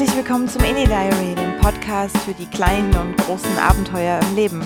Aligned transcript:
Herzlich 0.00 0.16
willkommen 0.16 0.48
zum 0.48 0.62
Any 0.62 0.86
Diary, 0.86 1.34
dem 1.34 1.58
Podcast 1.58 2.16
für 2.16 2.32
die 2.32 2.46
kleinen 2.46 2.90
und 2.96 3.18
großen 3.18 3.58
Abenteuer 3.58 4.18
im 4.22 4.34
Leben. 4.34 4.62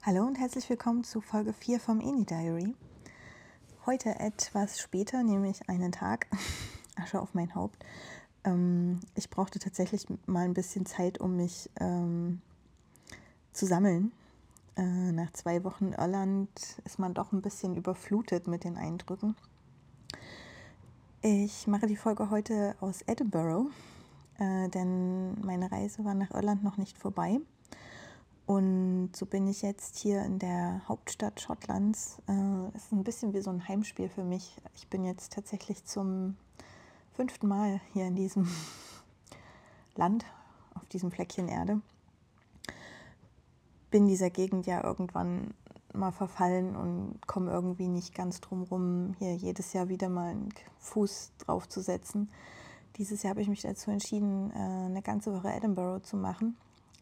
Hallo 0.00 0.22
und 0.22 0.38
herzlich 0.38 0.70
willkommen 0.70 1.04
zu 1.04 1.20
Folge 1.20 1.52
4 1.52 1.78
vom 1.78 2.00
Any 2.00 2.24
Diary. 2.24 2.74
Heute 3.84 4.18
etwas 4.18 4.80
später, 4.80 5.22
nämlich 5.22 5.68
einen 5.68 5.92
Tag, 5.92 6.26
Asche 6.96 7.20
auf 7.20 7.34
mein 7.34 7.54
Haupt. 7.54 7.84
Ähm, 8.44 9.00
ich 9.14 9.28
brauchte 9.28 9.58
tatsächlich 9.58 10.06
mal 10.24 10.46
ein 10.46 10.54
bisschen 10.54 10.86
Zeit, 10.86 11.20
um 11.20 11.36
mich 11.36 11.68
ähm, 11.80 12.40
zu 13.52 13.66
sammeln. 13.66 14.10
Äh, 14.76 15.12
nach 15.12 15.30
zwei 15.34 15.64
Wochen 15.64 15.92
Irland 15.92 16.48
ist 16.86 16.98
man 16.98 17.12
doch 17.12 17.32
ein 17.32 17.42
bisschen 17.42 17.76
überflutet 17.76 18.46
mit 18.46 18.64
den 18.64 18.78
Eindrücken. 18.78 19.36
Ich 21.24 21.68
mache 21.68 21.86
die 21.86 21.94
Folge 21.94 22.30
heute 22.30 22.74
aus 22.80 23.02
Edinburgh, 23.02 23.70
äh, 24.40 24.68
denn 24.70 25.40
meine 25.42 25.70
Reise 25.70 26.04
war 26.04 26.14
nach 26.14 26.32
Irland 26.32 26.64
noch 26.64 26.78
nicht 26.78 26.98
vorbei. 26.98 27.38
Und 28.44 29.10
so 29.14 29.24
bin 29.24 29.46
ich 29.46 29.62
jetzt 29.62 29.98
hier 29.98 30.24
in 30.24 30.40
der 30.40 30.82
Hauptstadt 30.88 31.40
Schottlands. 31.40 32.20
Äh, 32.26 32.76
ist 32.76 32.90
ein 32.90 33.04
bisschen 33.04 33.34
wie 33.34 33.40
so 33.40 33.50
ein 33.50 33.68
Heimspiel 33.68 34.08
für 34.08 34.24
mich. 34.24 34.56
Ich 34.74 34.88
bin 34.88 35.04
jetzt 35.04 35.32
tatsächlich 35.32 35.84
zum 35.84 36.36
fünften 37.12 37.46
Mal 37.46 37.80
hier 37.92 38.06
in 38.06 38.16
diesem 38.16 38.48
Land, 39.94 40.24
auf 40.74 40.86
diesem 40.86 41.12
Fleckchen 41.12 41.46
Erde. 41.46 41.80
Bin 43.92 44.08
dieser 44.08 44.30
Gegend 44.30 44.66
ja 44.66 44.82
irgendwann 44.82 45.54
mal 45.94 46.12
verfallen 46.12 46.76
und 46.76 47.26
komme 47.26 47.50
irgendwie 47.50 47.88
nicht 47.88 48.14
ganz 48.14 48.40
drum 48.40 48.62
rum, 48.62 49.14
hier 49.18 49.34
jedes 49.34 49.72
Jahr 49.72 49.88
wieder 49.88 50.08
mal 50.08 50.30
einen 50.30 50.48
Fuß 50.78 51.32
drauf 51.38 51.68
zu 51.68 51.80
setzen. 51.80 52.30
Dieses 52.96 53.22
Jahr 53.22 53.30
habe 53.30 53.42
ich 53.42 53.48
mich 53.48 53.62
dazu 53.62 53.90
entschieden, 53.90 54.50
äh, 54.50 54.86
eine 54.86 55.02
ganze 55.02 55.32
Woche 55.34 55.52
Edinburgh 55.52 56.02
zu 56.02 56.16
machen. 56.16 56.56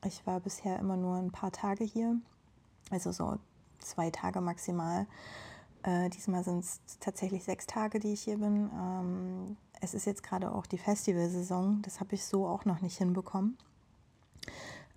Ich 0.05 0.27
war 0.27 0.41
bisher 0.41 0.79
immer 0.79 0.97
nur 0.97 1.17
ein 1.17 1.31
paar 1.31 1.53
Tage 1.53 1.85
hier, 1.85 2.17
also 2.91 3.13
so 3.13 3.39
zwei 3.79 4.11
Tage 4.11 4.41
maximal. 4.41 5.07
Äh, 5.83 6.11
diesmal 6.11 6.45
sind 6.45 6.61
es 6.61 6.81
tatsächlich 7.01 7.45
sechs 7.45 7.67
Tage, 7.67 8.01
die 8.01 8.13
ich 8.13 8.23
hier 8.23 8.39
bin. 8.39 8.71
Ähm, 8.73 9.57
es 9.81 9.95
ist 9.95 10.05
jetzt 10.05 10.23
gerade 10.23 10.53
auch 10.53 10.67
die 10.67 10.79
Festivalsaison, 10.79 11.83
das 11.83 12.01
habe 12.01 12.15
ich 12.15 12.25
so 12.25 12.47
auch 12.47 12.65
noch 12.65 12.81
nicht 12.83 12.99
hinbekommen. 12.99 13.57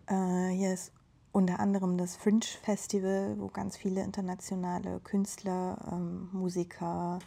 Äh, 0.08 0.50
hier 0.50 0.74
ist 0.74 0.92
unter 1.34 1.60
anderem 1.60 1.98
das 1.98 2.16
Fringe 2.16 2.46
Festival, 2.62 3.36
wo 3.40 3.48
ganz 3.48 3.76
viele 3.76 4.04
internationale 4.04 5.00
Künstler, 5.02 5.78
ähm, 5.92 6.30
Musiker, 6.32 7.20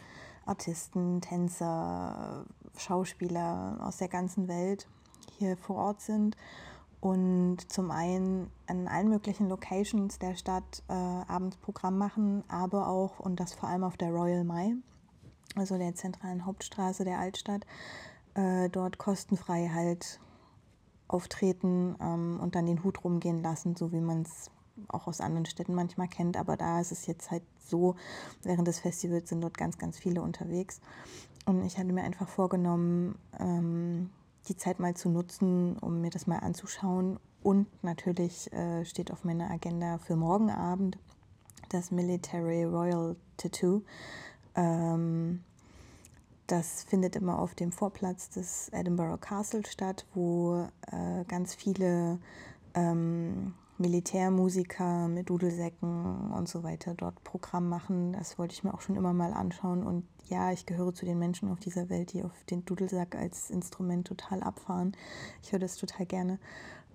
Artisten, 0.45 1.21
Tänzer, 1.21 2.45
Schauspieler 2.77 3.77
aus 3.81 3.97
der 3.97 4.07
ganzen 4.07 4.47
Welt 4.47 4.87
hier 5.37 5.57
vor 5.57 5.75
Ort 5.75 6.01
sind 6.01 6.37
und 7.01 7.57
zum 7.71 7.91
einen 7.91 8.49
an 8.65 8.87
allen 8.87 9.09
möglichen 9.09 9.49
Locations 9.49 10.17
der 10.19 10.35
Stadt 10.35 10.83
äh, 10.87 10.93
abends 10.93 11.57
Programm 11.57 11.97
machen, 11.97 12.43
aber 12.47 12.87
auch 12.87 13.19
und 13.19 13.39
das 13.41 13.53
vor 13.53 13.67
allem 13.67 13.83
auf 13.83 13.97
der 13.97 14.09
Royal 14.09 14.45
Mile, 14.45 14.77
also 15.55 15.77
der 15.77 15.95
zentralen 15.95 16.45
Hauptstraße 16.45 17.03
der 17.03 17.19
Altstadt, 17.19 17.65
äh, 18.35 18.69
dort 18.69 18.97
kostenfrei 18.97 19.69
halt 19.73 20.21
auftreten 21.07 21.95
ähm, 22.01 22.39
und 22.41 22.55
dann 22.55 22.65
den 22.65 22.83
Hut 22.83 23.03
rumgehen 23.03 23.41
lassen, 23.41 23.75
so 23.75 23.91
wie 23.91 24.01
man 24.01 24.23
es 24.23 24.51
auch 24.89 25.07
aus 25.07 25.21
anderen 25.21 25.45
Städten 25.45 25.73
manchmal 25.73 26.07
kennt. 26.07 26.37
Aber 26.37 26.57
da 26.57 26.79
ist 26.79 26.91
es 26.91 27.07
jetzt 27.07 27.31
halt 27.31 27.43
so, 27.59 27.95
während 28.43 28.67
des 28.67 28.79
Festivals 28.79 29.29
sind 29.29 29.41
dort 29.41 29.57
ganz, 29.57 29.77
ganz 29.77 29.97
viele 29.97 30.21
unterwegs. 30.21 30.81
Und 31.45 31.63
ich 31.63 31.77
hatte 31.77 31.93
mir 31.93 32.03
einfach 32.03 32.27
vorgenommen, 32.27 33.15
ähm, 33.39 34.09
die 34.47 34.57
Zeit 34.57 34.79
mal 34.79 34.95
zu 34.95 35.09
nutzen, 35.09 35.77
um 35.77 36.01
mir 36.01 36.09
das 36.09 36.27
mal 36.27 36.39
anzuschauen. 36.39 37.19
Und 37.43 37.67
natürlich 37.83 38.51
äh, 38.53 38.83
steht 38.85 39.11
auf 39.11 39.23
meiner 39.23 39.49
Agenda 39.49 39.97
für 39.97 40.15
morgen 40.15 40.49
Abend 40.49 40.97
das 41.69 41.91
Military 41.91 42.63
Royal 42.63 43.15
Tattoo. 43.37 43.81
Ähm, 44.55 45.43
das 46.47 46.83
findet 46.83 47.15
immer 47.15 47.39
auf 47.39 47.55
dem 47.55 47.71
Vorplatz 47.71 48.29
des 48.29 48.69
Edinburgh 48.69 49.17
Castle 49.17 49.63
statt, 49.65 50.05
wo 50.13 50.67
äh, 50.91 51.25
ganz 51.27 51.53
viele 51.53 52.19
ähm, 52.73 53.53
Militärmusiker 53.77 55.07
mit 55.07 55.29
Dudelsäcken 55.29 56.31
und 56.31 56.47
so 56.47 56.63
weiter 56.63 56.95
dort 56.95 57.23
Programm 57.23 57.69
machen. 57.69 58.13
Das 58.13 58.39
wollte 58.39 58.53
ich 58.53 58.63
mir 58.63 58.73
auch 58.73 58.81
schon 58.81 58.95
immer 58.95 59.13
mal 59.13 59.33
anschauen. 59.33 59.83
Und 59.83 60.07
ja, 60.29 60.51
ich 60.51 60.65
gehöre 60.65 60.93
zu 60.93 61.05
den 61.05 61.19
Menschen 61.19 61.51
auf 61.51 61.59
dieser 61.59 61.89
Welt, 61.89 62.13
die 62.13 62.23
auf 62.23 62.43
den 62.49 62.65
Dudelsack 62.65 63.15
als 63.15 63.49
Instrument 63.49 64.07
total 64.07 64.41
abfahren. 64.41 64.93
Ich 65.43 65.51
höre 65.51 65.59
das 65.59 65.75
total 65.75 66.05
gerne. 66.05 66.39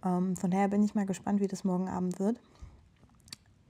Ähm, 0.05 0.35
von 0.35 0.51
daher 0.51 0.69
bin 0.69 0.83
ich 0.83 0.95
mal 0.95 1.07
gespannt, 1.07 1.41
wie 1.41 1.47
das 1.47 1.63
morgen 1.63 1.89
Abend 1.89 2.19
wird. 2.19 2.41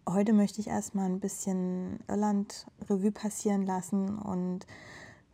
Heute 0.09 0.33
möchte 0.33 0.61
ich 0.61 0.69
erstmal 0.69 1.07
ein 1.07 1.21
bisschen 1.21 2.01
Irland 2.09 2.67
Revue 2.89 3.13
passieren 3.13 3.63
lassen 3.63 4.19
und 4.19 4.67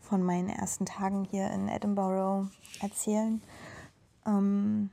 von 0.09 0.23
meinen 0.23 0.49
ersten 0.49 0.87
Tagen 0.87 1.25
hier 1.25 1.51
in 1.51 1.69
Edinburgh 1.69 2.49
erzählen. 2.81 3.43
Ähm, 4.27 4.89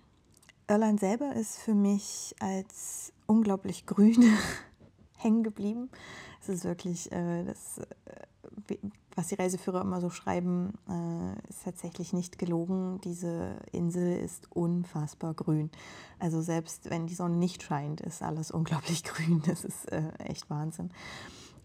Irland 0.68 1.00
selber 1.00 1.34
ist 1.34 1.58
für 1.58 1.74
mich 1.74 2.36
als 2.40 3.14
unglaublich 3.26 3.86
grün 3.86 4.24
hängen 5.18 5.44
geblieben. 5.44 5.90
Es 6.42 6.50
ist 6.50 6.66
wirklich 6.66 7.12
äh, 7.14 7.46
das, 7.46 7.78
äh, 7.78 8.78
was 9.16 9.28
die 9.28 9.36
Reiseführer 9.36 9.82
immer 9.82 10.02
so 10.02 10.10
schreiben, 10.10 10.74
äh, 10.90 11.50
ist 11.50 11.64
tatsächlich 11.64 12.12
nicht 12.12 12.38
gelogen. 12.38 13.00
Diese 13.02 13.56
Insel 13.72 14.20
ist 14.20 14.52
unfassbar 14.52 15.34
grün. 15.34 15.72
Also 16.20 16.42
selbst 16.42 16.90
wenn 16.90 17.08
die 17.08 17.16
Sonne 17.16 17.38
nicht 17.38 17.64
scheint, 17.64 18.02
ist 18.02 18.22
alles 18.22 18.52
unglaublich 18.52 19.04
grün. 19.06 19.42
Das 19.46 19.64
ist 19.64 19.90
äh, 19.94 20.12
echt 20.18 20.50
Wahnsinn. 20.50 20.92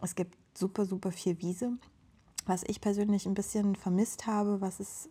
Es 0.00 0.14
gibt 0.14 0.38
super, 0.56 0.86
super 0.86 1.10
viel 1.10 1.40
Wiese 1.40 1.72
was 2.50 2.64
ich 2.66 2.80
persönlich 2.80 3.26
ein 3.26 3.34
bisschen 3.34 3.76
vermisst 3.76 4.26
habe, 4.26 4.60
was 4.60 4.80
es 4.80 5.08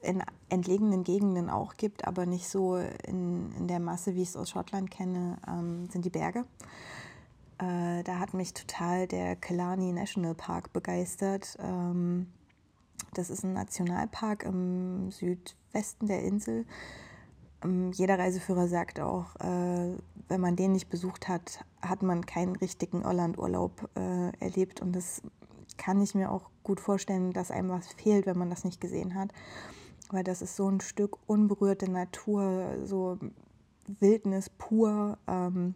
in 0.00 0.22
entlegenen 0.48 1.04
Gegenden 1.04 1.50
auch 1.50 1.76
gibt, 1.76 2.06
aber 2.06 2.26
nicht 2.26 2.48
so 2.48 2.76
in, 2.76 3.52
in 3.58 3.68
der 3.68 3.78
Masse, 3.78 4.14
wie 4.14 4.22
ich 4.22 4.30
es 4.30 4.36
aus 4.36 4.50
Schottland 4.50 4.90
kenne, 4.90 5.36
ähm, 5.46 5.88
sind 5.90 6.04
die 6.04 6.10
Berge. 6.10 6.44
Äh, 7.58 8.02
da 8.04 8.18
hat 8.18 8.34
mich 8.34 8.54
total 8.54 9.06
der 9.06 9.36
Killarney 9.36 9.92
National 9.92 10.34
Park 10.34 10.72
begeistert. 10.72 11.56
Ähm, 11.60 12.26
das 13.12 13.30
ist 13.30 13.44
ein 13.44 13.52
Nationalpark 13.52 14.44
im 14.44 15.10
Südwesten 15.10 16.06
der 16.06 16.22
Insel. 16.22 16.64
Ähm, 17.62 17.92
jeder 17.92 18.18
Reiseführer 18.18 18.66
sagt 18.68 18.98
auch, 18.98 19.36
äh, 19.36 19.96
wenn 20.28 20.40
man 20.40 20.56
den 20.56 20.72
nicht 20.72 20.88
besucht 20.88 21.28
hat, 21.28 21.64
hat 21.82 22.02
man 22.02 22.24
keinen 22.24 22.56
richtigen 22.56 23.02
Irlandurlaub 23.02 23.90
äh, 23.94 24.30
erlebt. 24.40 24.80
Und 24.80 24.96
das 24.96 25.22
kann 25.76 26.00
ich 26.00 26.14
mir 26.14 26.30
auch 26.30 26.50
gut 26.62 26.80
vorstellen, 26.80 27.32
dass 27.32 27.50
einem 27.50 27.70
was 27.70 27.88
fehlt, 27.88 28.26
wenn 28.26 28.38
man 28.38 28.50
das 28.50 28.64
nicht 28.64 28.80
gesehen 28.80 29.14
hat. 29.14 29.30
Weil 30.10 30.24
das 30.24 30.42
ist 30.42 30.56
so 30.56 30.68
ein 30.68 30.80
Stück 30.80 31.18
unberührte 31.26 31.90
Natur, 31.90 32.78
so 32.84 33.18
Wildnis 34.00 34.50
pur, 34.50 35.18
ähm, 35.26 35.74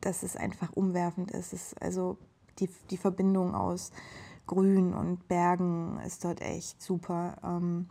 dass 0.00 0.22
es 0.22 0.36
einfach 0.36 0.72
umwerfend 0.72 1.30
ist. 1.30 1.52
Es 1.52 1.72
ist 1.72 1.82
also 1.82 2.16
die, 2.58 2.68
die 2.90 2.96
Verbindung 2.96 3.54
aus 3.54 3.92
Grün 4.46 4.94
und 4.94 5.28
Bergen 5.28 6.00
ist 6.06 6.24
dort 6.24 6.40
echt 6.40 6.80
super. 6.82 7.36
Ähm, 7.44 7.88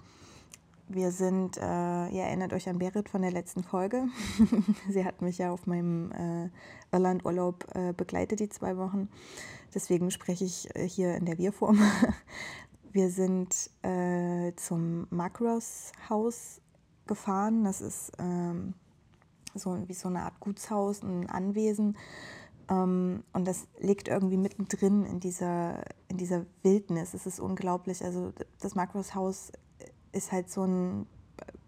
wir 0.89 1.11
sind, 1.11 1.57
äh, 1.57 2.07
ihr 2.09 2.23
erinnert 2.23 2.53
euch 2.53 2.69
an 2.69 2.79
Berit 2.79 3.09
von 3.09 3.21
der 3.21 3.31
letzten 3.31 3.63
Folge. 3.63 4.07
Sie 4.89 5.03
hat 5.03 5.21
mich 5.21 5.37
ja 5.37 5.51
auf 5.51 5.67
meinem 5.67 6.11
äh, 6.11 6.49
Irlandurlaub 6.91 7.65
äh, 7.75 7.93
begleitet, 7.93 8.39
die 8.39 8.49
zwei 8.49 8.77
Wochen. 8.77 9.09
Deswegen 9.75 10.11
spreche 10.11 10.45
ich 10.45 10.73
äh, 10.75 10.87
hier 10.87 11.15
in 11.15 11.25
der 11.25 11.37
Wir-Form. 11.37 11.79
Wir 12.93 13.09
sind 13.09 13.69
äh, 13.83 14.53
zum 14.55 15.07
Macros 15.09 15.91
Haus 16.09 16.61
gefahren. 17.05 17.65
Das 17.65 17.81
ist 17.81 18.13
ähm, 18.17 18.73
so 19.55 19.77
wie 19.87 19.93
so 19.93 20.07
eine 20.07 20.21
Art 20.21 20.39
Gutshaus, 20.39 21.03
ein 21.03 21.29
Anwesen. 21.29 21.97
Ähm, 22.69 23.23
und 23.33 23.45
das 23.45 23.67
liegt 23.79 24.07
irgendwie 24.07 24.37
mittendrin 24.37 25.05
in 25.05 25.19
dieser, 25.19 25.83
in 26.07 26.17
dieser 26.17 26.45
Wildnis. 26.63 27.13
Es 27.13 27.25
ist 27.25 27.41
unglaublich. 27.41 28.03
Also 28.05 28.31
das 28.61 28.73
Macros 28.73 29.13
Haus 29.15 29.51
ist 30.11 30.31
halt 30.31 30.49
so 30.49 30.63
ein 30.63 31.07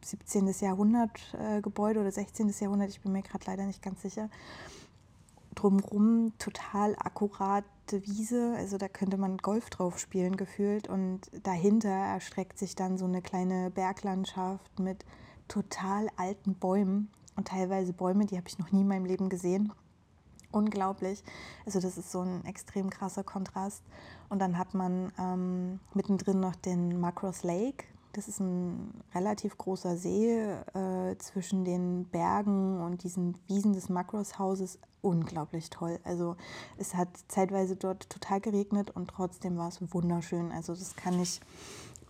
17. 0.04 0.48
Jahrhundert 0.62 1.20
äh, 1.40 1.62
Gebäude 1.62 2.00
oder 2.00 2.12
16. 2.12 2.54
Jahrhundert, 2.60 2.90
ich 2.90 3.02
bin 3.02 3.12
mir 3.12 3.22
gerade 3.22 3.46
leider 3.46 3.66
nicht 3.66 3.82
ganz 3.82 4.02
sicher. 4.02 4.30
Drumherum 5.56 6.34
total 6.38 6.96
akkurate 6.98 8.06
Wiese, 8.06 8.54
also 8.56 8.78
da 8.78 8.88
könnte 8.88 9.18
man 9.18 9.38
Golf 9.38 9.70
drauf 9.70 10.00
spielen 10.00 10.38
gefühlt 10.38 10.88
und 10.88 11.22
dahinter 11.44 11.90
erstreckt 11.90 12.58
sich 12.58 12.76
dann 12.76 12.98
so 12.98 13.06
eine 13.06 13.22
kleine 13.22 13.70
Berglandschaft 13.72 14.80
mit 14.80 15.06
total 15.48 16.08
alten 16.16 16.56
Bäumen 16.56 17.10
und 17.36 17.48
teilweise 17.48 17.94
Bäume, 17.94 18.26
die 18.26 18.38
habe 18.38 18.48
ich 18.48 18.60
noch 18.60 18.72
nie 18.72 18.82
in 18.82 18.88
meinem 18.88 19.06
Leben 19.06 19.30
gesehen. 19.30 19.72
unglaublich. 20.52 21.24
Also 21.66 21.80
das 21.80 21.98
ist 21.98 22.12
so 22.12 22.22
ein 22.22 22.44
extrem 22.46 22.90
krasser 22.90 23.24
Kontrast. 23.24 23.84
Und 24.30 24.40
dann 24.40 24.58
hat 24.58 24.74
man 24.74 25.12
ähm, 25.20 25.80
mittendrin 25.94 26.40
noch 26.40 26.56
den 26.56 27.00
Macross 27.00 27.44
Lake. 27.44 27.86
Das 28.14 28.28
ist 28.28 28.40
ein 28.40 29.04
relativ 29.14 29.58
großer 29.58 29.96
See 29.96 30.40
äh, 30.40 31.16
zwischen 31.20 31.64
den 31.64 32.06
Bergen 32.06 32.82
und 32.82 33.04
diesen 33.04 33.38
Wiesen 33.48 33.74
des 33.74 33.90
Macross-Hauses. 33.90 34.80
Unglaublich 35.02 35.70
toll. 35.70 36.00
Also 36.04 36.36
es 36.78 36.96
hat 36.96 37.10
zeitweise 37.28 37.76
dort 37.76 38.10
total 38.10 38.42
geregnet 38.42 38.92
und 38.92 39.10
trotzdem 39.10 39.58
war 39.58 39.70
es 39.70 39.80
wunderschön. 39.94 40.52
Also 40.52 40.74
das 40.74 40.96
kann 40.96 41.22
ich 41.22 41.40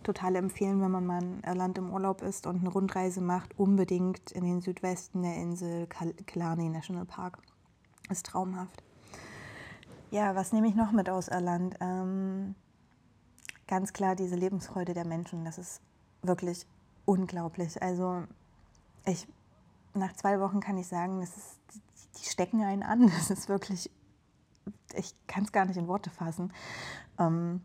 total 0.02 0.36
empfehlen, 0.36 0.80
wenn 0.80 0.90
man 0.90 1.06
mal 1.06 1.22
in 1.22 1.42
Irland 1.44 1.76
im 1.78 1.92
Urlaub 1.92 2.22
ist 2.22 2.46
und 2.46 2.60
eine 2.60 2.70
Rundreise 2.70 3.20
macht. 3.20 3.58
Unbedingt 3.58 4.32
in 4.32 4.44
den 4.44 4.60
Südwesten 4.62 5.22
der 5.22 5.36
Insel 5.36 5.86
Killarney 5.86 6.68
National 6.70 7.04
Park. 7.04 7.38
Ist 8.08 8.26
traumhaft. 8.26 8.82
Ja, 10.10 10.34
was 10.34 10.52
nehme 10.52 10.66
ich 10.66 10.74
noch 10.74 10.90
mit 10.90 11.08
aus 11.08 11.28
Irland? 11.28 11.76
Ähm, 11.80 12.56
ganz 13.68 13.92
klar 13.92 14.16
diese 14.16 14.34
Lebensfreude 14.34 14.94
der 14.94 15.06
Menschen. 15.06 15.44
Das 15.44 15.58
ist 15.58 15.80
wirklich 16.22 16.66
unglaublich. 17.04 17.80
Also 17.82 18.24
ich, 19.04 19.26
nach 19.94 20.12
zwei 20.14 20.40
Wochen 20.40 20.60
kann 20.60 20.78
ich 20.78 20.86
sagen, 20.86 21.20
das 21.20 21.36
ist, 21.36 21.58
die 22.18 22.28
stecken 22.28 22.62
einen 22.62 22.82
an. 22.82 23.10
Das 23.18 23.30
ist 23.30 23.48
wirklich, 23.48 23.90
ich 24.94 25.14
kann 25.26 25.44
es 25.44 25.52
gar 25.52 25.64
nicht 25.64 25.76
in 25.76 25.88
Worte 25.88 26.10
fassen. 26.10 26.52
Ähm, 27.18 27.62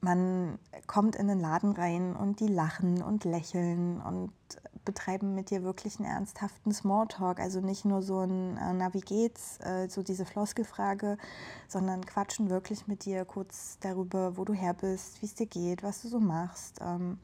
man 0.00 0.58
kommt 0.86 1.16
in 1.16 1.28
den 1.28 1.40
Laden 1.40 1.72
rein 1.72 2.14
und 2.14 2.40
die 2.40 2.48
lachen 2.48 3.02
und 3.02 3.24
lächeln 3.24 4.00
und 4.02 4.32
betreiben 4.84 5.34
mit 5.34 5.50
dir 5.50 5.62
wirklich 5.62 5.98
einen 5.98 6.08
ernsthaften 6.08 6.72
Smalltalk. 6.72 7.40
Also 7.40 7.60
nicht 7.60 7.84
nur 7.84 8.02
so 8.02 8.20
ein 8.20 8.56
äh, 8.56 8.72
Na, 8.72 8.94
wie 8.94 9.00
geht's, 9.00 9.58
äh, 9.60 9.88
so 9.88 10.02
diese 10.02 10.24
Floskelfrage, 10.24 11.18
sondern 11.68 12.04
quatschen 12.04 12.50
wirklich 12.50 12.86
mit 12.86 13.04
dir 13.04 13.24
kurz 13.24 13.78
darüber, 13.80 14.36
wo 14.36 14.44
du 14.44 14.52
her 14.52 14.74
bist, 14.74 15.20
wie 15.22 15.26
es 15.26 15.34
dir 15.34 15.46
geht, 15.46 15.82
was 15.82 16.02
du 16.02 16.08
so 16.08 16.20
machst. 16.20 16.78
Ähm, 16.80 17.18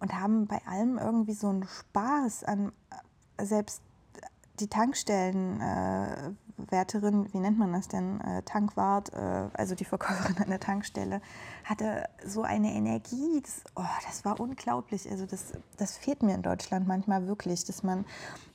und 0.00 0.14
haben 0.18 0.46
bei 0.46 0.60
allem 0.66 0.98
irgendwie 0.98 1.34
so 1.34 1.48
einen 1.48 1.64
Spaß 1.64 2.44
an 2.44 2.72
äh, 3.36 3.44
selbst 3.44 3.82
die 4.60 4.68
Tankstellenwärterin, 4.68 5.60
äh, 5.60 6.41
wie 6.70 7.38
nennt 7.38 7.58
man 7.58 7.72
das 7.72 7.88
denn, 7.88 8.20
äh, 8.20 8.42
Tankwart, 8.42 9.12
äh, 9.12 9.48
also 9.54 9.74
die 9.74 9.84
Verkäuferin 9.84 10.38
an 10.38 10.48
der 10.48 10.60
Tankstelle, 10.60 11.20
hatte 11.64 12.08
so 12.24 12.42
eine 12.42 12.72
Energie, 12.72 13.40
das, 13.42 13.62
oh, 13.76 13.82
das 14.06 14.24
war 14.24 14.40
unglaublich. 14.40 15.10
Also 15.10 15.26
das, 15.26 15.52
das 15.76 15.96
fehlt 15.96 16.22
mir 16.22 16.34
in 16.34 16.42
Deutschland 16.42 16.86
manchmal 16.86 17.26
wirklich, 17.26 17.64
dass 17.64 17.82
man, 17.82 18.04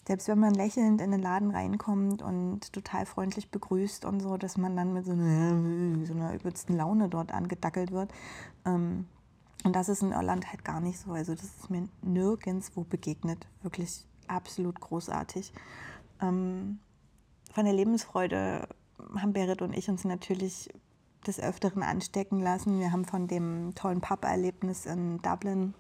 selbst 0.07 0.27
wenn 0.27 0.39
man 0.39 0.53
lächelnd 0.53 1.01
in 1.01 1.11
den 1.11 1.21
Laden 1.21 1.51
reinkommt 1.51 2.21
und 2.21 2.71
total 2.73 3.05
freundlich 3.05 3.51
begrüßt 3.51 4.05
und 4.05 4.21
so, 4.21 4.37
dass 4.37 4.57
man 4.57 4.75
dann 4.75 4.93
mit 4.93 5.05
so 5.05 5.13
einer, 5.13 6.05
so 6.05 6.13
einer 6.13 6.33
übelsten 6.33 6.75
Laune 6.75 7.09
dort 7.09 7.33
angedackelt 7.33 7.91
wird. 7.91 8.11
Ähm, 8.65 9.07
und 9.63 9.75
das 9.75 9.89
ist 9.89 10.01
in 10.01 10.11
Irland 10.11 10.47
halt 10.49 10.63
gar 10.63 10.79
nicht 10.79 10.99
so. 10.99 11.11
Also 11.11 11.33
das 11.33 11.43
ist 11.43 11.69
mir 11.69 11.89
nirgendwo 12.01 12.83
begegnet. 12.83 13.47
Wirklich 13.63 14.05
absolut 14.27 14.79
großartig. 14.79 15.51
Ähm, 16.21 16.79
von 17.57 17.65
der 17.65 17.73
Lebensfreude 17.73 18.67
haben 19.15 19.33
Berit 19.33 19.63
und 19.63 19.75
ich 19.75 19.89
uns 19.89 20.05
natürlich 20.05 20.69
des 21.25 21.39
Öfteren 21.39 21.81
anstecken 21.81 22.39
lassen. 22.39 22.79
Wir 22.79 22.91
haben 22.91 23.03
von 23.03 23.27
dem 23.27 23.73
tollen 23.73 23.99
Pub-Erlebnis 23.99 24.85
in 24.85 25.19
Dublin 25.23 25.73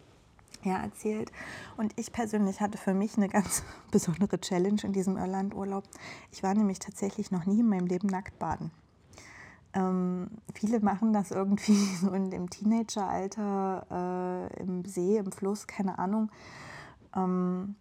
ja, 0.63 0.79
erzählt. 0.79 1.31
Und 1.77 1.93
ich 1.95 2.11
persönlich 2.11 2.61
hatte 2.61 2.79
für 2.79 2.95
mich 2.95 3.15
eine 3.15 3.29
ganz 3.29 3.61
besondere 3.91 4.41
Challenge 4.41 4.81
in 4.85 4.91
diesem 4.91 5.17
Irland-Urlaub. 5.17 5.83
Ich 6.31 6.41
war 6.41 6.55
nämlich 6.55 6.79
tatsächlich 6.79 7.29
noch 7.29 7.45
nie 7.45 7.59
in 7.59 7.69
meinem 7.69 7.85
Leben 7.85 8.07
nackt 8.07 8.39
baden. 8.39 8.71
Ähm, 9.75 10.31
viele 10.55 10.79
machen 10.79 11.13
das 11.13 11.29
irgendwie 11.29 11.75
so 12.01 12.09
in 12.09 12.31
dem 12.31 12.49
Teenageralter, 12.49 14.49
äh, 14.57 14.63
im 14.63 14.83
See, 14.83 15.17
im 15.17 15.31
Fluss, 15.31 15.67
keine 15.67 15.99
Ahnung. 15.99 16.31
Ähm, 17.15 17.75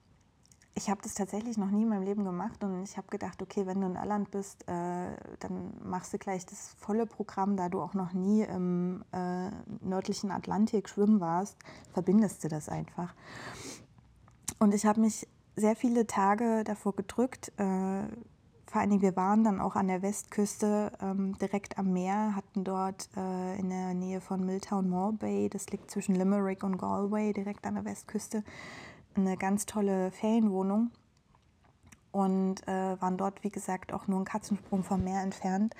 ich 0.77 0.91
habe 0.91 1.01
das 1.03 1.15
tatsächlich 1.15 1.57
noch 1.57 1.71
nie 1.71 1.83
in 1.83 1.89
meinem 1.89 2.03
Leben 2.03 2.25
gemacht 2.25 2.63
und 2.63 2.83
ich 2.83 2.99
habe 2.99 3.09
gedacht, 3.09 3.41
okay, 3.41 3.67
wenn 3.67 3.81
du 3.81 3.87
in 3.87 3.97
Irland 3.97 4.31
bist, 4.31 4.69
äh, 4.69 5.17
dann 5.41 5.73
machst 5.83 6.13
du 6.13 6.19
gleich 6.19 6.45
das 6.45 6.77
volle 6.79 7.07
Programm, 7.07 7.57
da 7.57 7.71
du 7.71 7.81
auch 7.81 7.95
noch 7.95 8.13
nie 8.13 8.43
im 8.43 9.03
äh, 9.13 9.51
nördlichen 9.81 10.31
Atlantik 10.31 10.91
schwimmen 10.91 11.19
warst, 11.19 11.57
verbindest 11.95 12.45
du 12.45 12.49
das 12.49 12.69
einfach. 12.69 13.15
Und 14.59 14.75
ich 14.75 14.85
habe 14.85 15.01
mich 15.01 15.27
sehr 15.57 15.77
viele 15.77 16.07
Tage 16.07 16.63
davor 16.63 16.95
gedrückt. 16.95 17.53
Äh, 17.57 18.03
vor 18.67 18.83
Dingen, 18.83 19.01
wir 19.01 19.17
waren 19.17 19.45
dann 19.45 19.61
auch 19.61 19.77
an 19.77 19.89
der 19.89 20.03
Westküste, 20.03 20.93
ähm, 21.01 21.39
direkt 21.39 21.79
am 21.79 21.95
Meer, 21.95 22.37
hatten 22.37 22.65
dort 22.65 23.09
äh, 23.17 23.59
in 23.59 23.71
der 23.71 23.95
Nähe 23.95 24.21
von 24.21 24.45
Milltown 24.45 24.91
Mall 24.91 25.13
Bay, 25.13 25.49
das 25.49 25.71
liegt 25.71 25.91
zwischen 25.91 26.15
Limerick 26.15 26.63
und 26.63 26.77
Galway, 26.77 27.33
direkt 27.33 27.65
an 27.65 27.77
der 27.77 27.87
Westküste, 27.87 28.45
eine 29.17 29.37
ganz 29.37 29.67
tolle 29.67 30.11
Ferienwohnung 30.11 30.91
und 32.13 32.67
äh, 32.67 33.01
waren 33.01 33.17
dort, 33.17 33.45
wie 33.45 33.51
gesagt, 33.51 33.93
auch 33.93 34.07
nur 34.07 34.19
einen 34.19 34.25
Katzensprung 34.25 34.83
vom 34.83 35.05
Meer 35.05 35.23
entfernt. 35.23 35.75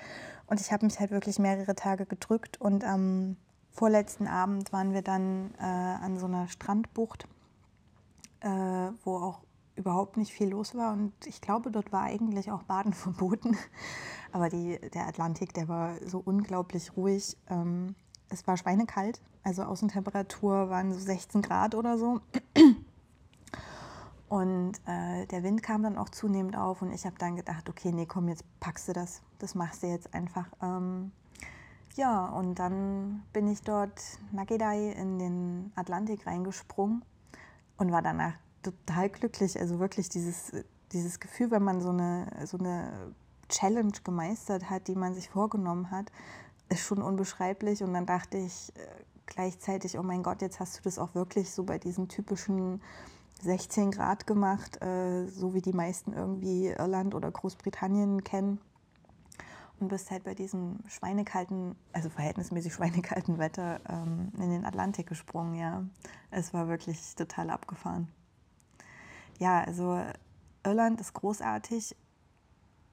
Und 0.45 0.61
ich 0.61 0.71
habe 0.71 0.85
mich 0.85 0.99
halt 0.99 1.11
wirklich 1.11 1.39
mehrere 1.39 1.75
Tage 1.75 2.05
gedrückt 2.05 2.61
und 2.61 2.83
am 2.83 3.37
vorletzten 3.71 4.27
Abend 4.27 4.71
waren 4.71 4.93
wir 4.93 5.01
dann 5.01 5.51
äh, 5.59 5.63
an 5.63 6.17
so 6.17 6.25
einer 6.25 6.47
Strandbucht, 6.47 7.27
äh, 8.41 8.49
wo 9.03 9.17
auch 9.17 9.41
überhaupt 9.75 10.17
nicht 10.17 10.31
viel 10.31 10.49
los 10.49 10.75
war. 10.75 10.93
Und 10.93 11.13
ich 11.25 11.41
glaube, 11.41 11.71
dort 11.71 11.91
war 11.91 12.03
eigentlich 12.03 12.51
auch 12.51 12.63
Baden 12.63 12.93
verboten. 12.93 13.57
Aber 14.31 14.49
die, 14.49 14.79
der 14.93 15.07
Atlantik, 15.07 15.53
der 15.53 15.67
war 15.67 15.95
so 16.05 16.21
unglaublich 16.23 16.95
ruhig. 16.97 17.37
Ähm, 17.49 17.95
es 18.29 18.45
war 18.45 18.57
schweinekalt, 18.57 19.21
also 19.43 19.63
Außentemperatur 19.63 20.69
waren 20.69 20.91
so 20.91 20.99
16 20.99 21.41
Grad 21.41 21.75
oder 21.75 21.97
so. 21.97 22.19
Und 24.29 24.73
äh, 24.85 25.25
der 25.27 25.43
Wind 25.43 25.63
kam 25.63 25.83
dann 25.83 25.97
auch 25.97 26.09
zunehmend 26.09 26.57
auf 26.57 26.81
und 26.81 26.91
ich 26.91 27.05
habe 27.05 27.15
dann 27.17 27.37
gedacht, 27.37 27.69
okay, 27.69 27.91
nee, 27.93 28.05
komm, 28.05 28.27
jetzt 28.27 28.43
packst 28.59 28.89
du 28.89 28.93
das, 28.93 29.21
das 29.39 29.55
machst 29.55 29.83
du 29.83 29.87
jetzt 29.87 30.13
einfach. 30.13 30.47
Ähm, 30.61 31.11
ja, 31.95 32.25
und 32.25 32.55
dann 32.55 33.23
bin 33.31 33.47
ich 33.47 33.61
dort 33.61 34.01
Nagedai 34.31 34.91
in 34.91 35.17
den 35.17 35.71
Atlantik 35.75 36.27
reingesprungen 36.27 37.03
und 37.77 37.91
war 37.91 38.01
danach 38.01 38.33
total 38.63 39.09
glücklich. 39.09 39.59
Also 39.59 39.79
wirklich 39.79 40.09
dieses, 40.09 40.51
dieses 40.91 41.19
Gefühl, 41.19 41.49
wenn 41.51 41.63
man 41.63 41.81
so 41.81 41.89
eine, 41.89 42.27
so 42.45 42.57
eine 42.57 43.13
Challenge 43.49 43.93
gemeistert 44.03 44.69
hat, 44.69 44.89
die 44.89 44.95
man 44.95 45.13
sich 45.13 45.29
vorgenommen 45.29 45.89
hat, 45.89 46.11
ist 46.69 46.81
schon 46.81 47.01
unbeschreiblich. 47.01 47.81
Und 47.81 47.93
dann 47.93 48.05
dachte 48.05 48.37
ich 48.37 48.75
äh, 48.75 48.81
gleichzeitig, 49.25 49.97
oh 49.97 50.03
mein 50.03 50.21
Gott, 50.21 50.41
jetzt 50.41 50.59
hast 50.59 50.77
du 50.77 50.83
das 50.83 50.99
auch 50.99 51.15
wirklich 51.15 51.51
so 51.51 51.63
bei 51.63 51.77
diesen 51.77 52.09
typischen 52.09 52.81
16 53.41 53.91
Grad 53.91 54.27
gemacht, 54.27 54.81
äh, 54.81 55.27
so 55.27 55.53
wie 55.53 55.61
die 55.61 55.73
meisten 55.73 56.13
irgendwie 56.13 56.67
Irland 56.67 57.15
oder 57.15 57.31
Großbritannien 57.31 58.23
kennen. 58.23 58.59
Und 59.79 59.89
bist 59.89 60.09
halt 60.09 60.23
bei 60.23 60.33
diesem 60.33 60.79
schweinekalten, 60.87 61.75
also 61.93 62.09
verhältnismäßig 62.09 62.73
schweinekalten 62.75 63.37
Wetter 63.37 63.79
ähm, 63.87 64.31
in 64.37 64.49
den 64.49 64.65
Atlantik 64.65 65.07
gesprungen, 65.07 65.55
ja. 65.55 65.83
Es 66.31 66.53
war 66.53 66.67
wirklich 66.67 67.15
total 67.15 67.49
abgefahren. 67.49 68.07
Ja, 69.39 69.61
also 69.61 70.01
Irland 70.65 70.99
ist 70.99 71.13
großartig. 71.13 71.95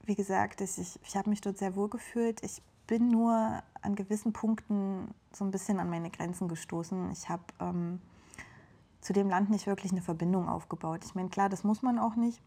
Wie 0.03 0.15
gesagt, 0.15 0.61
ich, 0.61 0.99
ich 1.03 1.17
habe 1.17 1.29
mich 1.29 1.41
dort 1.41 1.57
sehr 1.57 1.75
wohl 1.75 1.89
gefühlt. 1.89 2.43
Ich 2.43 2.61
bin 2.85 3.09
nur 3.09 3.63
an 3.81 3.95
gewissen 3.95 4.33
Punkten 4.33 5.13
so 5.33 5.43
ein 5.43 5.51
bisschen 5.51 5.79
an 5.79 5.89
meine 5.89 6.11
Grenzen 6.11 6.47
gestoßen. 6.47 7.11
Ich 7.11 7.29
habe 7.29 7.43
ähm, 7.59 7.99
zu 9.05 9.13
dem 9.13 9.29
Land 9.29 9.51
nicht 9.51 9.67
wirklich 9.67 9.91
eine 9.91 10.01
Verbindung 10.01 10.49
aufgebaut. 10.49 11.01
Ich 11.05 11.13
meine, 11.13 11.29
klar, 11.29 11.47
das 11.47 11.63
muss 11.63 11.83
man 11.83 11.99
auch 11.99 12.15
nicht. 12.15 12.41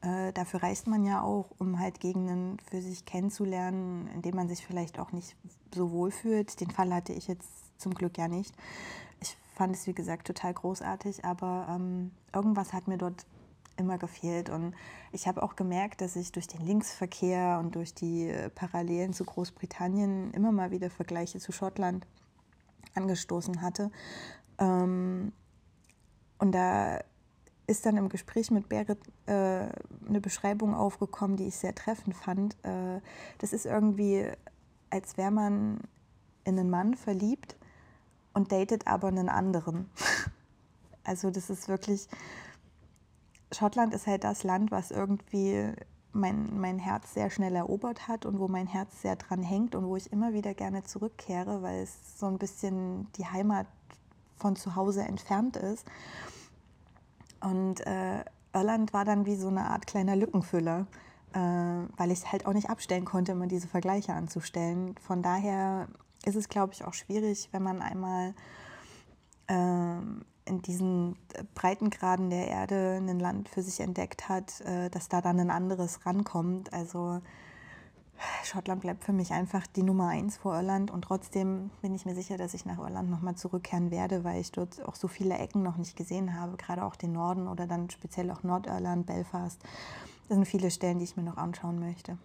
Äh, 0.00 0.32
dafür 0.32 0.64
reist 0.64 0.88
man 0.88 1.04
ja 1.04 1.22
auch, 1.22 1.52
um 1.58 1.78
halt 1.78 2.00
Gegenden 2.00 2.58
für 2.68 2.82
sich 2.82 3.04
kennenzulernen, 3.04 4.08
in 4.08 4.20
denen 4.20 4.36
man 4.36 4.48
sich 4.48 4.66
vielleicht 4.66 4.98
auch 4.98 5.12
nicht 5.12 5.36
so 5.72 5.92
wohl 5.92 6.10
fühlt. 6.10 6.60
Den 6.60 6.70
Fall 6.70 6.92
hatte 6.92 7.12
ich 7.12 7.28
jetzt 7.28 7.48
zum 7.80 7.94
Glück 7.94 8.18
ja 8.18 8.26
nicht. 8.26 8.52
Ich 9.20 9.36
fand 9.54 9.76
es, 9.76 9.86
wie 9.86 9.94
gesagt, 9.94 10.26
total 10.26 10.52
großartig, 10.52 11.24
aber 11.24 11.68
ähm, 11.70 12.10
irgendwas 12.34 12.72
hat 12.72 12.88
mir 12.88 12.98
dort 12.98 13.24
immer 13.76 13.98
gefehlt. 13.98 14.50
Und 14.50 14.74
ich 15.12 15.28
habe 15.28 15.44
auch 15.44 15.54
gemerkt, 15.54 16.00
dass 16.00 16.16
ich 16.16 16.32
durch 16.32 16.48
den 16.48 16.66
Linksverkehr 16.66 17.60
und 17.60 17.76
durch 17.76 17.94
die 17.94 18.34
Parallelen 18.56 19.12
zu 19.12 19.24
Großbritannien 19.24 20.32
immer 20.32 20.50
mal 20.50 20.72
wieder 20.72 20.90
Vergleiche 20.90 21.38
zu 21.38 21.52
Schottland 21.52 22.04
angestoßen 22.96 23.62
hatte. 23.62 23.92
Ähm, 24.58 25.32
und 26.38 26.52
da 26.52 27.00
ist 27.66 27.84
dann 27.84 27.96
im 27.98 28.08
Gespräch 28.08 28.50
mit 28.50 28.68
Berit 28.68 28.98
äh, 29.26 29.32
eine 30.08 30.20
Beschreibung 30.22 30.74
aufgekommen, 30.74 31.36
die 31.36 31.48
ich 31.48 31.56
sehr 31.56 31.74
treffend 31.74 32.16
fand. 32.16 32.56
Äh, 32.64 33.00
das 33.38 33.52
ist 33.52 33.66
irgendwie, 33.66 34.26
als 34.90 35.18
wäre 35.18 35.30
man 35.30 35.80
in 36.44 36.58
einen 36.58 36.70
Mann 36.70 36.94
verliebt 36.94 37.56
und 38.32 38.52
datet 38.52 38.86
aber 38.86 39.08
einen 39.08 39.28
anderen. 39.28 39.90
also 41.04 41.30
das 41.30 41.50
ist 41.50 41.68
wirklich, 41.68 42.08
Schottland 43.52 43.92
ist 43.92 44.06
halt 44.06 44.24
das 44.24 44.44
Land, 44.44 44.70
was 44.70 44.90
irgendwie 44.90 45.70
mein, 46.12 46.58
mein 46.58 46.78
Herz 46.78 47.12
sehr 47.12 47.28
schnell 47.28 47.54
erobert 47.54 48.08
hat 48.08 48.24
und 48.24 48.38
wo 48.38 48.48
mein 48.48 48.66
Herz 48.66 49.02
sehr 49.02 49.16
dran 49.16 49.42
hängt 49.42 49.74
und 49.74 49.86
wo 49.86 49.96
ich 49.96 50.10
immer 50.10 50.32
wieder 50.32 50.54
gerne 50.54 50.84
zurückkehre, 50.84 51.60
weil 51.62 51.82
es 51.82 52.18
so 52.18 52.26
ein 52.26 52.38
bisschen 52.38 53.12
die 53.12 53.26
Heimat 53.26 53.66
von 54.38 54.56
zu 54.56 54.76
Hause 54.76 55.02
entfernt 55.02 55.56
ist. 55.56 55.86
Und 57.40 57.86
äh, 57.86 58.24
Irland 58.52 58.92
war 58.92 59.04
dann 59.04 59.26
wie 59.26 59.36
so 59.36 59.48
eine 59.48 59.70
Art 59.70 59.86
kleiner 59.86 60.16
Lückenfüller, 60.16 60.86
äh, 61.32 61.38
weil 61.38 62.10
ich 62.10 62.20
es 62.20 62.32
halt 62.32 62.46
auch 62.46 62.52
nicht 62.52 62.70
abstellen 62.70 63.04
konnte, 63.04 63.32
immer 63.32 63.46
diese 63.46 63.68
Vergleiche 63.68 64.12
anzustellen. 64.14 64.96
Von 65.00 65.22
daher 65.22 65.88
ist 66.24 66.36
es, 66.36 66.48
glaube 66.48 66.72
ich, 66.72 66.84
auch 66.84 66.94
schwierig, 66.94 67.48
wenn 67.52 67.62
man 67.62 67.82
einmal 67.82 68.34
äh, 69.46 69.98
in 70.48 70.62
diesen 70.62 71.16
Breitengraden 71.54 72.30
der 72.30 72.48
Erde 72.48 72.96
ein 73.00 73.20
Land 73.20 73.48
für 73.48 73.62
sich 73.62 73.80
entdeckt 73.80 74.28
hat, 74.28 74.60
äh, 74.62 74.88
dass 74.90 75.08
da 75.08 75.20
dann 75.20 75.38
ein 75.38 75.50
anderes 75.50 76.04
rankommt. 76.06 76.72
Also 76.72 77.20
Schottland 78.44 78.80
bleibt 78.80 79.04
für 79.04 79.12
mich 79.12 79.32
einfach 79.32 79.66
die 79.66 79.82
Nummer 79.82 80.08
eins 80.08 80.36
vor 80.36 80.54
Irland 80.54 80.90
und 80.90 81.02
trotzdem 81.02 81.70
bin 81.82 81.94
ich 81.94 82.04
mir 82.04 82.14
sicher, 82.14 82.36
dass 82.36 82.54
ich 82.54 82.64
nach 82.64 82.78
Irland 82.78 83.10
nochmal 83.10 83.36
zurückkehren 83.36 83.90
werde, 83.90 84.24
weil 84.24 84.40
ich 84.40 84.52
dort 84.52 84.84
auch 84.86 84.94
so 84.94 85.08
viele 85.08 85.36
Ecken 85.38 85.62
noch 85.62 85.76
nicht 85.76 85.96
gesehen 85.96 86.38
habe, 86.38 86.56
gerade 86.56 86.84
auch 86.84 86.96
den 86.96 87.12
Norden 87.12 87.48
oder 87.48 87.66
dann 87.66 87.90
speziell 87.90 88.30
auch 88.30 88.42
Nordirland, 88.42 89.06
Belfast. 89.06 89.60
Das 90.28 90.36
sind 90.36 90.46
viele 90.46 90.70
Stellen, 90.70 90.98
die 90.98 91.04
ich 91.04 91.16
mir 91.16 91.22
noch 91.22 91.36
anschauen 91.36 91.78
möchte. 91.78 92.18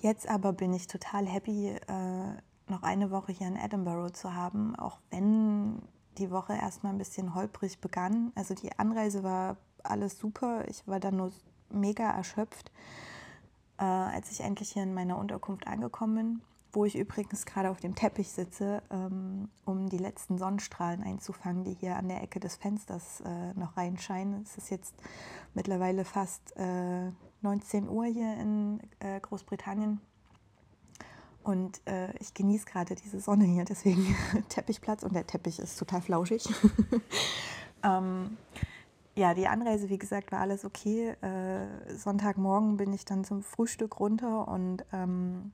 Jetzt 0.00 0.28
aber 0.28 0.52
bin 0.52 0.72
ich 0.72 0.86
total 0.86 1.26
happy, 1.26 1.68
äh, 1.68 2.32
noch 2.68 2.82
eine 2.82 3.10
Woche 3.10 3.32
hier 3.32 3.48
in 3.48 3.56
Edinburgh 3.56 4.12
zu 4.12 4.34
haben, 4.34 4.74
auch 4.76 4.98
wenn 5.10 5.82
die 6.18 6.30
Woche 6.30 6.54
erstmal 6.54 6.92
ein 6.92 6.98
bisschen 6.98 7.34
holprig 7.34 7.80
begann. 7.80 8.32
Also 8.34 8.54
die 8.54 8.78
Anreise 8.78 9.22
war 9.22 9.56
alles 9.82 10.18
super. 10.18 10.64
Ich 10.68 10.86
war 10.86 11.00
dann 11.00 11.16
nur 11.16 11.32
mega 11.70 12.10
erschöpft, 12.10 12.70
äh, 13.80 13.84
als 13.84 14.30
ich 14.30 14.40
endlich 14.40 14.72
hier 14.72 14.82
in 14.82 14.94
meiner 14.94 15.18
Unterkunft 15.18 15.66
angekommen 15.66 16.14
bin, 16.14 16.40
wo 16.72 16.84
ich 16.84 16.96
übrigens 16.96 17.46
gerade 17.46 17.70
auf 17.70 17.80
dem 17.80 17.94
Teppich 17.94 18.30
sitze, 18.30 18.82
ähm, 18.90 19.48
um 19.64 19.88
die 19.88 19.98
letzten 19.98 20.38
Sonnenstrahlen 20.38 21.02
einzufangen, 21.02 21.64
die 21.64 21.74
hier 21.74 21.96
an 21.96 22.08
der 22.08 22.22
Ecke 22.22 22.38
des 22.38 22.56
Fensters 22.56 23.22
äh, 23.22 23.54
noch 23.58 23.76
reinscheinen. 23.76 24.42
Es 24.42 24.56
ist 24.56 24.70
jetzt 24.70 24.94
mittlerweile 25.54 26.04
fast 26.04 26.56
äh, 26.56 27.10
19 27.42 27.88
Uhr 27.88 28.04
hier 28.04 28.34
in 28.36 28.80
äh, 29.00 29.18
Großbritannien 29.18 30.00
und 31.42 31.80
äh, 31.86 32.14
ich 32.18 32.34
genieße 32.34 32.66
gerade 32.66 32.94
diese 32.94 33.20
Sonne 33.20 33.44
hier, 33.44 33.64
deswegen 33.64 34.14
Teppichplatz 34.48 35.02
und 35.02 35.14
der 35.14 35.26
Teppich 35.26 35.58
ist 35.58 35.78
total 35.78 36.02
flauschig. 36.02 36.46
ähm, 37.82 38.36
ja, 39.14 39.34
die 39.34 39.48
Anreise, 39.48 39.88
wie 39.88 39.98
gesagt, 39.98 40.32
war 40.32 40.40
alles 40.40 40.64
okay. 40.64 41.10
Äh, 41.20 41.94
Sonntagmorgen 41.94 42.76
bin 42.76 42.92
ich 42.92 43.04
dann 43.04 43.24
zum 43.24 43.42
Frühstück 43.42 44.00
runter 44.00 44.48
und 44.48 44.84
ähm, 44.92 45.52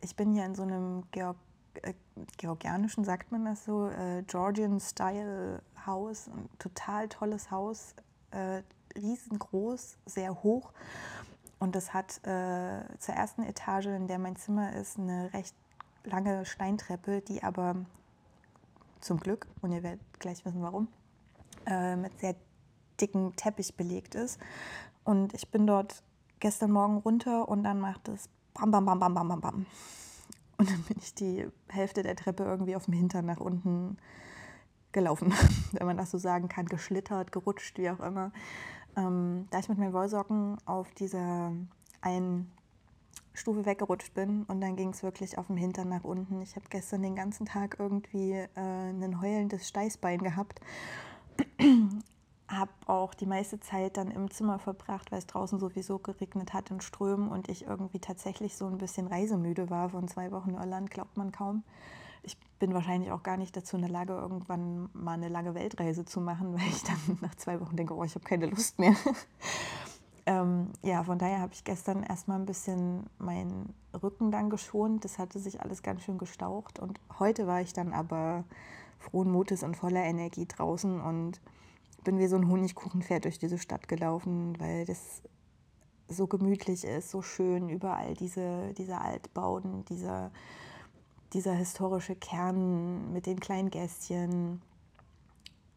ich 0.00 0.16
bin 0.16 0.32
hier 0.32 0.44
in 0.44 0.54
so 0.54 0.62
einem 0.62 1.04
Georg 1.10 1.36
äh, 1.82 1.94
georgianischen, 2.36 3.04
sagt 3.04 3.32
man 3.32 3.44
das 3.44 3.64
so, 3.64 3.88
äh, 3.88 4.22
Georgian-Style-Haus, 4.26 6.28
ein 6.28 6.48
total 6.58 7.08
tolles 7.08 7.50
Haus, 7.50 7.94
äh, 8.30 8.62
riesengroß, 8.94 9.96
sehr 10.06 10.42
hoch 10.42 10.72
und 11.58 11.74
das 11.74 11.94
hat 11.94 12.18
äh, 12.26 12.82
zur 12.98 13.14
ersten 13.14 13.42
Etage, 13.44 13.86
in 13.86 14.06
der 14.06 14.18
mein 14.18 14.36
Zimmer 14.36 14.74
ist, 14.74 14.98
eine 14.98 15.32
recht 15.32 15.54
lange 16.04 16.44
Steintreppe, 16.44 17.20
die 17.20 17.42
aber 17.42 17.76
zum 19.00 19.20
Glück, 19.20 19.46
und 19.60 19.72
ihr 19.72 19.82
werdet 19.82 20.00
gleich 20.18 20.44
wissen 20.44 20.60
warum, 20.60 20.88
äh, 21.66 21.96
mit 21.96 22.18
sehr 22.18 22.34
dicken 23.02 23.34
Teppich 23.36 23.76
belegt 23.76 24.14
ist. 24.14 24.38
Und 25.04 25.34
ich 25.34 25.50
bin 25.50 25.66
dort 25.66 26.02
gestern 26.40 26.70
Morgen 26.70 26.98
runter 26.98 27.48
und 27.48 27.64
dann 27.64 27.80
macht 27.80 28.08
es 28.08 28.28
bam, 28.54 28.70
bam, 28.70 28.86
bam, 28.86 28.98
bam, 28.98 29.14
bam, 29.14 29.28
bam, 29.28 29.40
bam. 29.40 29.66
Und 30.58 30.70
dann 30.70 30.82
bin 30.82 30.96
ich 31.00 31.14
die 31.14 31.46
Hälfte 31.68 32.02
der 32.02 32.16
Treppe 32.16 32.44
irgendwie 32.44 32.76
auf 32.76 32.84
dem 32.84 32.94
Hintern 32.94 33.26
nach 33.26 33.40
unten 33.40 33.96
gelaufen, 34.92 35.32
wenn 35.72 35.86
man 35.86 35.96
das 35.96 36.10
so 36.10 36.18
sagen 36.18 36.48
kann, 36.48 36.66
geschlittert, 36.66 37.32
gerutscht, 37.32 37.78
wie 37.78 37.90
auch 37.90 38.00
immer. 38.00 38.32
Ähm, 38.96 39.48
da 39.50 39.58
ich 39.58 39.68
mit 39.68 39.78
meinen 39.78 39.92
Wollsocken 39.92 40.58
auf 40.66 40.92
dieser 40.94 41.52
einen 42.00 42.52
Stufe 43.34 43.64
weggerutscht 43.64 44.12
bin 44.12 44.44
und 44.44 44.60
dann 44.60 44.76
ging 44.76 44.90
es 44.90 45.02
wirklich 45.02 45.38
auf 45.38 45.46
dem 45.46 45.56
Hintern 45.56 45.88
nach 45.88 46.04
unten. 46.04 46.42
Ich 46.42 46.54
habe 46.56 46.66
gestern 46.68 47.02
den 47.02 47.16
ganzen 47.16 47.46
Tag 47.46 47.76
irgendwie 47.78 48.32
äh, 48.32 48.48
ein 48.54 49.20
heulendes 49.22 49.66
Steißbein 49.68 50.18
gehabt. 50.18 50.60
habe 52.52 52.70
auch 52.86 53.14
die 53.14 53.26
meiste 53.26 53.58
Zeit 53.58 53.96
dann 53.96 54.10
im 54.10 54.30
Zimmer 54.30 54.58
verbracht, 54.58 55.10
weil 55.10 55.18
es 55.18 55.26
draußen 55.26 55.58
sowieso 55.58 55.98
geregnet 55.98 56.52
hat 56.52 56.70
in 56.70 56.80
Strömen 56.80 57.28
und 57.28 57.48
ich 57.48 57.66
irgendwie 57.66 57.98
tatsächlich 57.98 58.56
so 58.56 58.66
ein 58.66 58.78
bisschen 58.78 59.06
reisemüde 59.06 59.70
war 59.70 59.88
von 59.88 60.06
zwei 60.06 60.30
Wochen 60.30 60.54
Irland, 60.54 60.90
glaubt 60.90 61.16
man 61.16 61.32
kaum 61.32 61.64
ich 62.22 62.38
bin 62.58 62.72
wahrscheinlich 62.74 63.10
auch 63.10 63.22
gar 63.22 63.36
nicht 63.36 63.56
dazu 63.56 63.76
in 63.76 63.82
der 63.82 63.90
Lage, 63.90 64.12
irgendwann 64.14 64.88
mal 64.92 65.14
eine 65.14 65.28
lange 65.28 65.54
Weltreise 65.54 66.04
zu 66.04 66.20
machen, 66.20 66.54
weil 66.54 66.68
ich 66.68 66.82
dann 66.84 67.18
nach 67.20 67.34
zwei 67.34 67.60
Wochen 67.60 67.76
denke, 67.76 67.94
oh, 67.94 68.04
ich 68.04 68.14
habe 68.14 68.24
keine 68.24 68.46
Lust 68.46 68.78
mehr. 68.78 68.94
ähm, 70.26 70.68
ja, 70.82 71.02
von 71.02 71.18
daher 71.18 71.40
habe 71.40 71.52
ich 71.52 71.64
gestern 71.64 72.02
erstmal 72.02 72.38
ein 72.38 72.46
bisschen 72.46 73.06
meinen 73.18 73.74
Rücken 74.02 74.30
dann 74.30 74.50
geschont. 74.50 75.04
Das 75.04 75.18
hatte 75.18 75.38
sich 75.38 75.60
alles 75.60 75.82
ganz 75.82 76.02
schön 76.02 76.18
gestaucht. 76.18 76.78
Und 76.78 77.00
heute 77.18 77.46
war 77.46 77.60
ich 77.60 77.72
dann 77.72 77.92
aber 77.92 78.44
frohen 78.98 79.30
Mutes 79.30 79.64
und 79.64 79.76
voller 79.76 80.04
Energie 80.04 80.46
draußen 80.46 81.00
und 81.00 81.40
bin 82.04 82.18
wie 82.18 82.26
so 82.26 82.36
ein 82.36 82.48
Honigkuchenpferd 82.48 83.24
durch 83.24 83.38
diese 83.38 83.58
Stadt 83.58 83.88
gelaufen, 83.88 84.58
weil 84.60 84.84
das 84.86 85.22
so 86.08 86.26
gemütlich 86.26 86.84
ist, 86.84 87.10
so 87.10 87.22
schön, 87.22 87.68
überall 87.68 88.14
diese, 88.14 88.74
diese 88.74 89.00
Altbauten, 89.00 89.84
dieser 89.86 90.30
dieser 91.32 91.54
historische 91.54 92.14
Kern 92.14 93.12
mit 93.12 93.26
den 93.26 93.40
kleinen 93.40 93.70
Gästchen. 93.70 94.60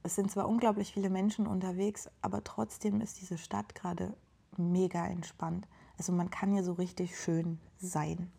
Es 0.03 0.15
sind 0.15 0.29
zwar 0.29 0.47
unglaublich 0.47 0.93
viele 0.93 1.09
Menschen 1.09 1.47
unterwegs, 1.47 2.09
aber 2.21 2.43
trotzdem 2.43 3.01
ist 3.01 3.21
diese 3.21 3.37
Stadt 3.37 3.73
gerade 3.73 4.15
mega 4.57 5.05
entspannt. 5.07 5.67
Also 5.97 6.11
man 6.11 6.29
kann 6.29 6.51
hier 6.51 6.63
so 6.63 6.73
richtig 6.73 7.17
schön 7.17 7.59
sein. 7.77 8.31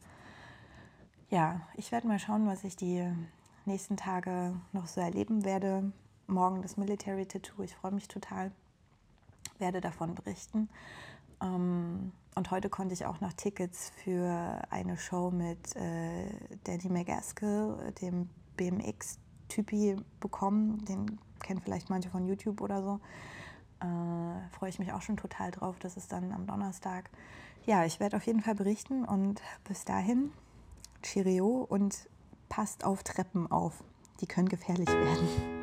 Ja, 1.31 1.62
ich 1.75 1.90
werde 1.90 2.07
mal 2.07 2.19
schauen, 2.19 2.47
was 2.47 2.64
ich 2.64 2.76
die 2.76 3.05
nächsten 3.64 3.97
Tage 3.97 4.55
noch 4.73 4.87
so 4.87 5.00
erleben 5.00 5.45
werde. 5.45 5.93
Morgen 6.28 6.62
das 6.62 6.76
Military 6.76 7.26
Tattoo, 7.26 7.62
ich 7.62 7.75
freue 7.75 7.92
mich 7.92 8.09
total, 8.09 8.50
werde 9.59 9.80
davon 9.80 10.14
berichten. 10.14 10.68
Ähm, 11.40 12.12
und 12.35 12.50
heute 12.50 12.68
konnte 12.68 12.95
ich 12.95 13.06
auch 13.06 13.21
noch 13.21 13.33
Tickets 13.33 13.92
für 14.02 14.61
eine 14.71 14.99
Show 14.99 15.30
mit 15.30 15.76
äh, 15.76 16.28
Danny 16.64 16.88
McGaskill, 16.88 17.92
dem 18.00 18.28
BMX-Typi, 18.56 19.97
bekommen. 20.21 20.85
Den 20.85 21.18
kennen 21.38 21.61
vielleicht 21.61 21.90
manche 21.90 22.11
von 22.11 22.26
YouTube 22.26 22.61
oder 22.61 22.83
so. 22.83 23.00
Äh, 23.80 24.50
freue 24.50 24.71
ich 24.71 24.78
mich 24.78 24.92
auch 24.92 25.02
schon 25.02 25.16
total 25.16 25.50
drauf. 25.50 25.76
Das 25.78 25.97
ist 25.97 26.12
dann 26.12 26.33
am 26.33 26.47
Donnerstag. 26.47 27.09
Ja, 27.64 27.85
ich 27.85 28.00
werde 28.00 28.16
auf 28.16 28.26
jeden 28.26 28.42
Fall 28.42 28.54
berichten 28.54 29.04
und 29.04 29.40
bis 29.64 29.85
dahin, 29.85 30.33
Cheerio 31.02 31.66
und 31.68 32.09
passt 32.49 32.85
auf 32.85 33.02
Treppen 33.02 33.50
auf. 33.50 33.83
Die 34.21 34.26
können 34.26 34.49
gefährlich 34.49 34.88
werden. 34.88 35.56